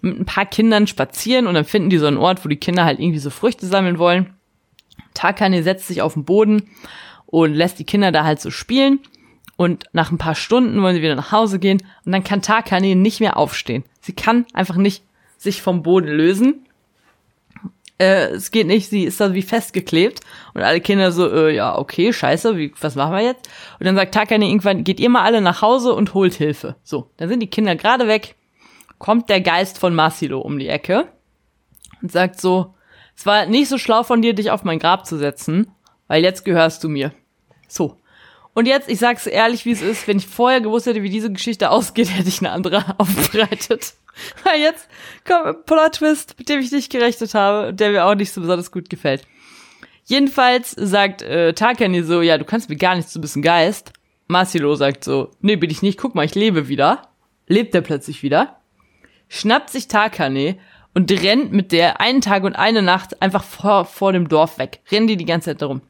[0.02, 2.84] mit ein paar Kindern spazieren und dann finden die so einen Ort, wo die Kinder
[2.84, 4.35] halt irgendwie so Früchte sammeln wollen.
[5.16, 6.70] Takane setzt sich auf den Boden
[7.26, 9.00] und lässt die Kinder da halt so spielen.
[9.56, 12.94] Und nach ein paar Stunden wollen sie wieder nach Hause gehen und dann kann Takane
[12.94, 13.84] nicht mehr aufstehen.
[14.00, 15.02] Sie kann einfach nicht
[15.38, 16.66] sich vom Boden lösen.
[17.98, 20.20] Äh, es geht nicht, sie ist da wie festgeklebt
[20.52, 23.48] und alle Kinder so, äh, ja, okay, scheiße, wie, was machen wir jetzt?
[23.80, 26.76] Und dann sagt Takane irgendwann, geht ihr mal alle nach Hause und holt Hilfe.
[26.84, 28.34] So, dann sind die Kinder gerade weg,
[28.98, 31.08] kommt der Geist von Masilo um die Ecke
[32.02, 32.74] und sagt so,
[33.16, 35.70] es war nicht so schlau von dir, dich auf mein Grab zu setzen,
[36.06, 37.12] weil jetzt gehörst du mir.
[37.68, 37.96] So.
[38.54, 41.32] Und jetzt, ich sag's ehrlich, wie es ist, wenn ich vorher gewusst hätte, wie diese
[41.32, 43.94] Geschichte ausgeht, hätte ich eine andere aufbereitet.
[44.44, 44.88] Weil jetzt
[45.26, 48.88] kommt Plot-Twist, mit dem ich nicht gerechnet habe, der mir auch nicht so besonders gut
[48.88, 49.26] gefällt.
[50.04, 53.92] Jedenfalls sagt äh, Takani so, ja, du kannst mir gar nichts, du bist ein Geist.
[54.28, 57.08] Masilo sagt so, nee, bin ich nicht, guck mal, ich lebe wieder.
[57.46, 58.60] Lebt er plötzlich wieder.
[59.28, 60.58] Schnappt sich Takane
[60.96, 64.80] und rennt mit der einen Tag und eine Nacht einfach vor, vor dem Dorf weg.
[64.90, 65.82] Rennen die die ganze Zeit darum.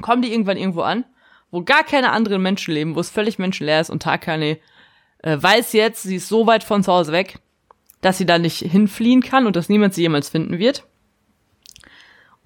[0.00, 1.04] Kommen die irgendwann irgendwo an,
[1.50, 4.58] wo gar keine anderen Menschen leben, wo es völlig menschenleer ist und Takane
[5.24, 7.40] äh, weiß jetzt, sie ist so weit von zu Hause weg,
[8.02, 10.84] dass sie da nicht hinfliehen kann und dass niemand sie jemals finden wird.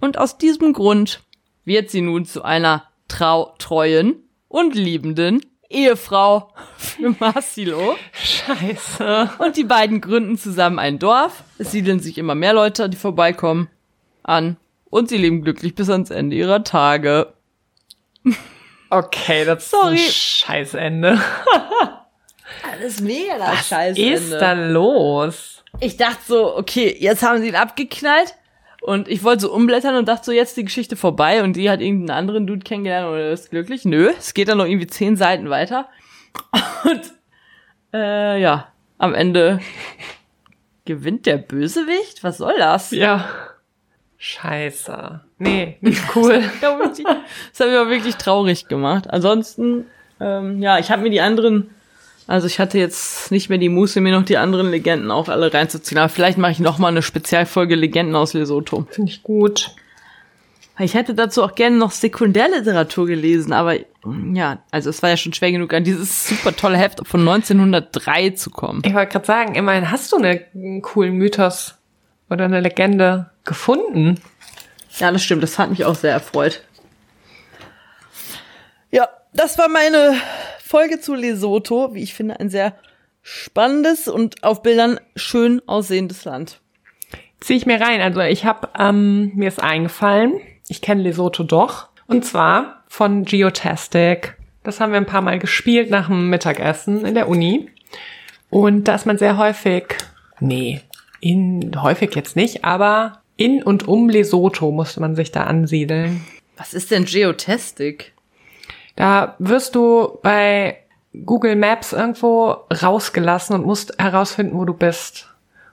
[0.00, 1.22] Und aus diesem Grund
[1.66, 7.96] wird sie nun zu einer trau treuen und liebenden Ehefrau für Marcelo.
[8.12, 9.30] Scheiße.
[9.38, 11.44] Und die beiden gründen zusammen ein Dorf.
[11.58, 13.70] Es siedeln sich immer mehr Leute, die vorbeikommen,
[14.24, 14.56] an.
[14.90, 17.32] Und sie leben glücklich bis ans Ende ihrer Tage.
[18.90, 19.94] Okay, das Sorry.
[19.94, 21.20] ist ein Scheißende.
[22.72, 25.62] Alles mega das Was ist da los?
[25.78, 28.34] Ich dachte so, okay, jetzt haben sie ihn abgeknallt.
[28.80, 31.68] Und ich wollte so umblättern und dachte so, jetzt ist die Geschichte vorbei und die
[31.68, 33.84] hat irgendeinen anderen Dude kennengelernt oder ist glücklich.
[33.84, 35.88] Nö, es geht dann noch irgendwie zehn Seiten weiter.
[36.84, 37.12] Und
[37.92, 39.60] äh, ja, am Ende
[40.84, 42.24] gewinnt der Bösewicht?
[42.24, 42.90] Was soll das?
[42.92, 43.28] Ja.
[44.16, 45.20] Scheiße.
[45.38, 46.42] Nee, nicht cool.
[46.60, 49.10] Das hat mich auch wirklich traurig gemacht.
[49.10, 49.86] Ansonsten,
[50.20, 51.70] ähm, ja, ich habe mir die anderen,
[52.30, 55.52] also ich hatte jetzt nicht mehr die Muße, mir noch die anderen Legenden auch alle
[55.52, 55.98] reinzuziehen.
[55.98, 58.86] Aber vielleicht mache ich noch mal eine Spezialfolge Legenden aus Lesotho.
[58.88, 59.74] Finde ich gut.
[60.78, 63.74] Ich hätte dazu auch gerne noch Sekundärliteratur gelesen, aber
[64.32, 68.30] ja, also es war ja schon schwer genug, an dieses super tolle Heft von 1903
[68.30, 68.82] zu kommen.
[68.86, 71.74] Ich wollte gerade sagen, immerhin hast du eine, einen coolen Mythos
[72.30, 74.20] oder eine Legende gefunden.
[74.98, 76.62] Ja, das stimmt, das hat mich auch sehr erfreut.
[78.92, 80.14] Ja, das war meine
[80.70, 82.76] Folge zu Lesotho, wie ich finde, ein sehr
[83.22, 86.60] spannendes und auf Bildern schön aussehendes Land.
[87.40, 88.00] Zieh ich mir rein.
[88.00, 90.34] Also ich habe, ähm, mir ist eingefallen,
[90.68, 91.88] ich kenne Lesotho doch.
[92.06, 94.36] Und zwar von Geotastic.
[94.62, 97.68] Das haben wir ein paar Mal gespielt nach dem Mittagessen in der Uni.
[98.48, 99.86] Und da ist man sehr häufig,
[100.38, 100.82] nee,
[101.18, 106.24] in, häufig jetzt nicht, aber in und um Lesotho musste man sich da ansiedeln.
[106.56, 108.12] Was ist denn Geotastic?
[109.00, 110.76] Da wirst du bei
[111.24, 115.26] Google Maps irgendwo rausgelassen und musst herausfinden, wo du bist.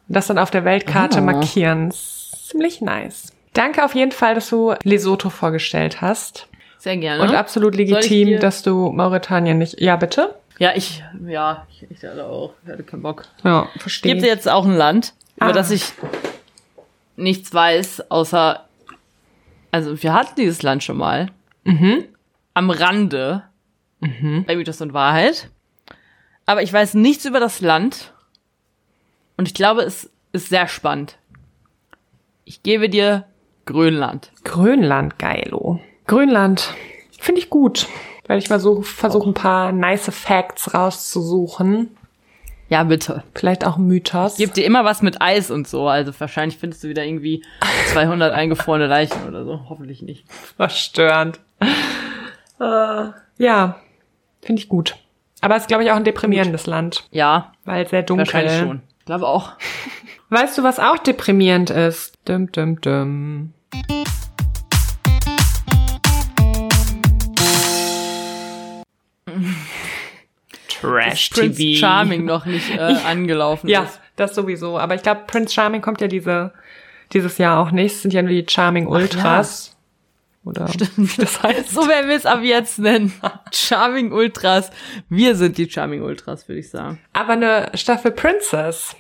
[0.07, 1.21] Und das dann auf der Weltkarte Ah.
[1.21, 1.91] markieren.
[1.91, 3.33] Ziemlich nice.
[3.53, 6.47] Danke auf jeden Fall, dass du Lesotho vorgestellt hast.
[6.77, 7.21] Sehr gerne.
[7.21, 9.81] Und absolut legitim, dass du Mauretanien nicht.
[9.81, 10.35] Ja, bitte?
[10.59, 13.25] ja, ich, ja, ich, ich hatte auch, ich hatte keinen Bock.
[13.43, 14.13] Ja, verstehe.
[14.13, 15.51] Gibt jetzt auch ein Land, über Ah.
[15.51, 15.91] das ich
[17.17, 18.63] nichts weiß, außer,
[19.71, 21.27] also wir hatten dieses Land schon mal.
[22.57, 23.43] Am Rande.
[23.99, 25.51] Bei Mythos und Wahrheit.
[26.47, 28.15] Aber ich weiß nichts über das Land.
[29.37, 31.19] Und ich glaube, es ist sehr spannend.
[32.45, 33.25] Ich gebe dir
[33.67, 34.31] Grönland.
[34.43, 35.79] Grönland, geilo.
[36.07, 36.73] Grönland.
[37.19, 37.85] Finde ich gut.
[38.25, 41.95] Werde ich mal so versuchen, ein paar nice Facts rauszusuchen.
[42.69, 43.23] Ja, bitte.
[43.35, 44.37] Vielleicht auch Mythos.
[44.37, 45.87] Gibt dir immer was mit Eis und so.
[45.87, 47.43] Also wahrscheinlich findest du wieder irgendwie
[47.93, 49.67] 200 eingefrorene Leichen oder so.
[49.69, 50.25] Hoffentlich nicht.
[50.57, 51.39] verstörend.
[52.59, 53.75] Äh, ja,
[54.41, 54.95] finde ich gut.
[55.41, 58.25] Aber es ist, glaube ich, auch ein deprimierendes Land, Ja, weil sehr dunkel.
[58.25, 58.81] wahrscheinlich schon.
[58.99, 59.53] Ich glaube auch.
[60.29, 62.17] Weißt du, was auch deprimierend ist?
[62.25, 63.53] Dum, dum, dum.
[70.67, 71.79] Trash Prince TV.
[71.79, 73.99] Charming noch nicht äh, angelaufen Ja, ist.
[74.15, 74.77] das sowieso.
[74.77, 76.53] Aber ich glaube, Prince Charming kommt ja diese,
[77.13, 77.95] dieses Jahr auch nicht.
[77.95, 79.75] Es sind ja nur die Charming Ultras.
[80.47, 81.71] Oder wie das heißt.
[81.71, 83.13] So werden wir es ab jetzt nennen.
[83.51, 84.71] Charming Ultras.
[85.09, 86.99] Wir sind die Charming Ultras, würde ich sagen.
[87.11, 88.95] Aber eine Staffel Princess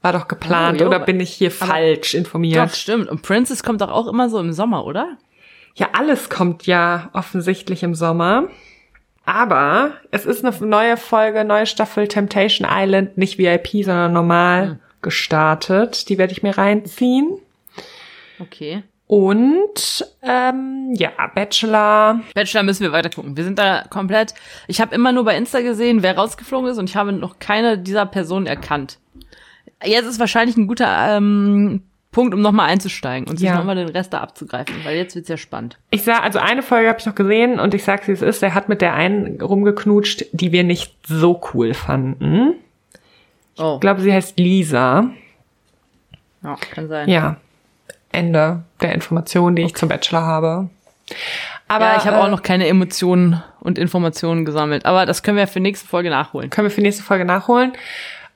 [0.00, 0.80] war doch geplant.
[0.80, 0.88] Oh, jo.
[0.88, 2.70] oder bin ich hier falsch informiert?
[2.70, 3.08] Doch, stimmt.
[3.08, 5.18] Und Princess kommt doch auch immer so im Sommer, oder?
[5.74, 8.48] Ja, alles kommt ja offensichtlich im Sommer.
[9.24, 16.08] Aber es ist eine neue Folge, neue Staffel Temptation Island, nicht VIP, sondern normal gestartet.
[16.08, 17.38] Die werde ich mir reinziehen.
[18.40, 18.82] Okay.
[19.16, 22.20] Und ähm, ja, Bachelor.
[22.34, 23.36] Bachelor müssen wir weiter gucken.
[23.36, 24.32] Wir sind da komplett.
[24.68, 27.76] Ich habe immer nur bei Insta gesehen, wer rausgeflogen ist und ich habe noch keine
[27.76, 28.96] dieser Personen erkannt.
[29.84, 33.56] Jetzt ist wahrscheinlich ein guter ähm, Punkt, um nochmal einzusteigen und sich Ja.
[33.56, 35.76] nochmal den Rest da abzugreifen, weil jetzt wird's ja spannend.
[35.90, 38.40] Ich sah, also eine Folge habe ich noch gesehen und ich sag's wie es ist,
[38.40, 42.54] der hat mit der einen rumgeknutscht, die wir nicht so cool fanden.
[43.58, 45.10] Oh, Ich glaube, sie heißt Lisa.
[46.42, 47.10] ja, kann sein.
[47.10, 47.36] Ja,
[48.12, 50.70] Ende der Informationen, die ich zum Bachelor habe.
[51.68, 54.84] Aber ja, ich habe auch äh, noch keine Emotionen und Informationen gesammelt.
[54.84, 56.50] Aber das können wir für nächste Folge nachholen.
[56.50, 57.72] Können wir für nächste Folge nachholen.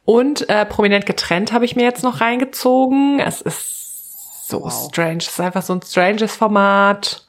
[0.04, 3.20] Und äh, prominent getrennt habe ich mir jetzt noch reingezogen.
[3.20, 5.18] Es ist so strange.
[5.18, 7.26] Es ist einfach so ein stranges Format.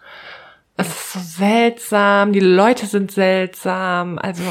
[0.78, 2.34] Es ist so seltsam.
[2.34, 4.20] Die Leute sind seltsam.
[4.20, 4.44] Also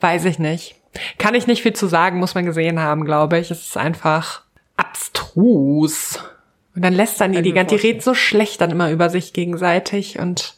[0.00, 0.76] weiß ich nicht.
[1.18, 3.50] Kann ich nicht viel zu sagen, muss man gesehen haben, glaube ich.
[3.50, 4.42] Es ist einfach
[4.76, 6.18] abstrus.
[6.74, 9.32] Und dann lässt dann die, die ganze, die redet so schlecht dann immer über sich
[9.32, 10.54] gegenseitig und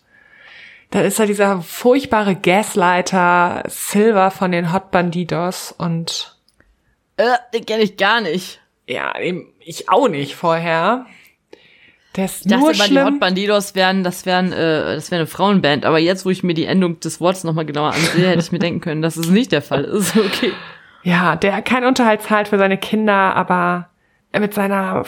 [0.90, 6.36] da ist da dieser furchtbare Gaslighter Silver von den Hot Bandidos und
[7.16, 8.60] Äh, den kenne ich gar nicht.
[8.86, 9.12] ja,
[9.60, 11.06] ich auch nicht vorher.
[12.14, 13.06] Der ist Ich dachte nur immer, die schlimm.
[13.06, 15.84] Hot Bandidos wären, das wären, äh, das wäre eine Frauenband.
[15.84, 18.60] Aber jetzt, wo ich mir die Endung des Wortes nochmal genauer ansehe, hätte ich mir
[18.60, 20.14] denken können, dass es nicht der Fall ist.
[20.16, 20.52] Okay.
[21.02, 23.88] Ja, der keinen Unterhalt zahlt für seine Kinder, aber
[24.32, 25.04] er mit seiner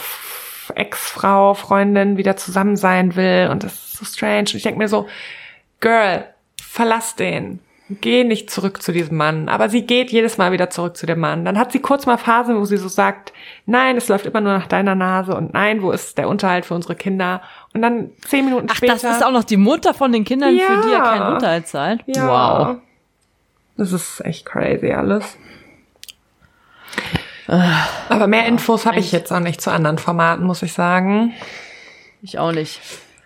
[0.75, 4.41] Ex-Frau, Freundin wieder zusammen sein will und das ist so strange.
[4.41, 5.07] Und ich denke mir so,
[5.81, 6.25] Girl,
[6.61, 7.61] verlass den.
[7.89, 9.49] Geh nicht zurück zu diesem Mann.
[9.49, 11.45] Aber sie geht jedes Mal wieder zurück zu dem Mann.
[11.45, 13.33] Dann hat sie kurz mal Phasen, wo sie so sagt,
[13.65, 16.75] nein, es läuft immer nur nach deiner Nase und nein, wo ist der Unterhalt für
[16.75, 17.43] unsere Kinder?
[17.75, 18.95] Und dann zehn Minuten Ach, später.
[18.95, 21.03] das ist auch noch die Mutter von den Kindern, für die er Ja.
[21.05, 22.01] keinen Unterhalt zahlt?
[22.07, 22.27] Ja.
[22.71, 22.77] Wow.
[23.77, 25.37] Das ist echt crazy alles.
[27.49, 31.35] Aber mehr Infos habe ich jetzt auch nicht zu anderen Formaten, muss ich sagen.
[32.23, 32.81] Ich auch nicht.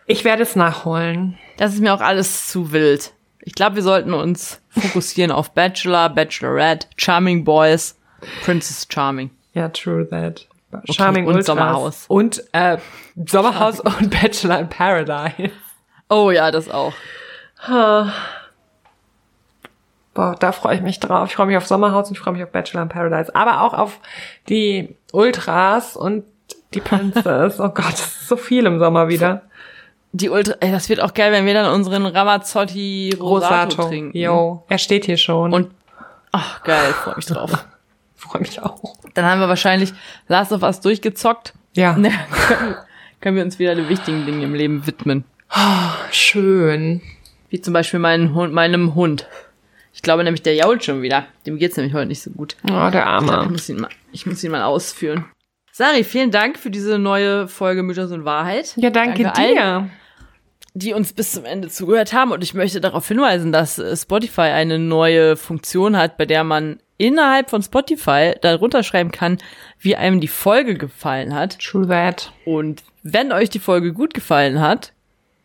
[0.06, 1.38] Ich werde es nachholen.
[1.56, 3.12] Das ist mir auch alles zu wild.
[3.42, 7.96] Ich glaube, wir sollten uns fokussieren auf Bachelor, Bachelorette, Charming Boys,
[8.44, 9.30] Princess Charming.
[9.54, 10.46] Ja, true that.
[10.90, 11.46] Charming und Ultras.
[11.46, 12.04] Sommerhaus.
[12.08, 12.78] Und äh,
[13.26, 15.50] Sommerhaus und Bachelor in Paradise.
[16.08, 16.92] Oh ja, das auch.
[20.14, 21.28] Boah, da freue ich mich drauf.
[21.28, 23.34] Ich freue mich auf Sommerhaus und ich freue mich auf Bachelor in Paradise.
[23.34, 24.00] Aber auch auf
[24.48, 26.24] die Ultras und
[26.74, 27.58] die Princess.
[27.60, 29.42] Oh Gott, das ist so viel im Sommer wieder.
[30.12, 34.16] Die Ultra, ey, das wird auch geil, wenn wir dann unseren Ramazzotti Rosato, trinken.
[34.16, 35.52] Jo, er steht hier schon.
[35.52, 35.70] Und
[36.32, 37.52] ach geil, freue mich drauf.
[38.16, 38.96] freue mich auch.
[39.14, 39.92] Dann haben wir wahrscheinlich
[40.26, 41.54] Last of Us durchgezockt.
[41.74, 41.96] Ja.
[41.96, 42.10] Ne,
[42.48, 42.74] können,
[43.20, 45.24] können wir uns wieder den wichtigen Dingen im Leben widmen.
[46.10, 47.00] Schön.
[47.48, 49.26] Wie zum Beispiel meinen Hund, meinem Hund.
[49.92, 51.26] Ich glaube nämlich, der jault schon wieder.
[51.46, 52.56] Dem geht's nämlich heute nicht so gut.
[52.64, 53.50] Oh, der Ich, glaub, ich, Arme.
[53.50, 55.24] muss ihn mal, ich muss ihn mal ausführen.
[55.72, 58.72] Sari, vielen Dank für diese neue Folge Mythos und Wahrheit.
[58.76, 59.90] Ja, danke, allen, dir.
[60.74, 62.32] die uns bis zum Ende zugehört haben.
[62.32, 66.80] Und ich möchte darauf hinweisen, dass äh, Spotify eine neue Funktion hat, bei der man
[66.98, 69.38] innerhalb von Spotify darunter schreiben kann,
[69.78, 71.58] wie einem die Folge gefallen hat.
[71.58, 72.32] True that.
[72.44, 74.92] Und wenn euch die Folge gut gefallen hat,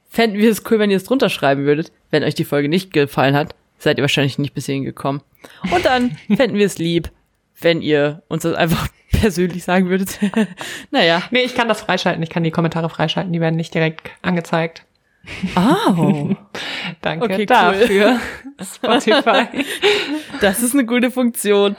[0.10, 1.91] fänden wir es cool, wenn ihr es drunter schreiben würdet.
[2.12, 3.55] Wenn euch die Folge nicht gefallen hat,
[3.86, 5.21] seid ihr wahrscheinlich nicht bis hierhin gekommen.
[5.74, 7.10] Und dann fänden wir es lieb,
[7.62, 10.19] wenn ihr uns das einfach persönlich sagen würdet.
[10.91, 11.24] naja.
[11.32, 12.21] Nee, ich kann das freischalten.
[12.21, 13.32] Ich kann die Kommentare freischalten.
[13.32, 14.84] Die werden nicht direkt angezeigt.
[15.56, 16.36] Oh,
[17.02, 17.45] Danke Okay, cool.
[17.48, 18.19] dafür.
[18.62, 19.48] Spotify.
[20.41, 21.76] das ist eine gute Funktion.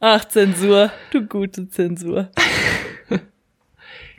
[0.00, 2.28] Ach, Zensur, du gute Zensur.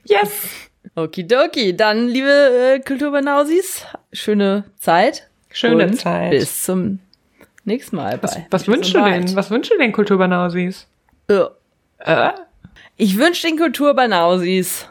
[0.06, 0.70] yes.
[0.96, 5.30] Okidoki, dann, liebe äh, Kulturbanausis, schöne Zeit.
[5.52, 6.32] Schöne Zeit.
[6.32, 7.00] Bis zum
[7.66, 8.22] nächsten Mal.
[8.22, 9.36] Was, bei was wünschst du denn?
[9.36, 10.88] Was wünschst du den Kulturbanausis?
[11.30, 11.50] Ja.
[12.00, 12.34] Äh?
[12.98, 14.88] Ich wünsche den Kulturbanausis,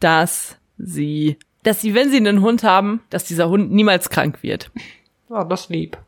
[0.00, 4.70] dass sie, dass sie, wenn sie einen Hund haben, dass dieser Hund niemals krank wird.
[5.28, 5.98] Oh, das lieb.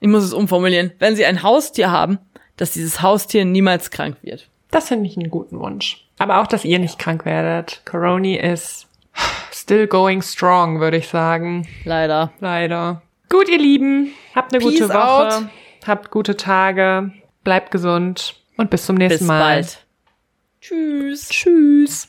[0.00, 0.92] Ich muss es umformulieren.
[0.98, 2.18] Wenn sie ein Haustier haben,
[2.56, 4.48] dass dieses Haustier niemals krank wird.
[4.70, 6.06] Das finde ich einen guten Wunsch.
[6.18, 7.82] Aber auch, dass ihr nicht krank werdet.
[7.84, 8.86] Corona is
[9.52, 11.66] still going strong, würde ich sagen.
[11.84, 12.32] Leider.
[12.40, 13.02] Leider.
[13.32, 14.12] Gut, ihr Lieben.
[14.34, 15.36] Habt eine Peace gute Woche.
[15.36, 15.48] out.
[15.86, 17.12] Habt gute Tage.
[17.44, 18.34] Bleibt gesund.
[18.58, 19.40] Und bis zum nächsten Bis Mal.
[19.40, 19.86] bald.
[20.60, 21.30] Tschüss.
[21.30, 22.08] Tschüss.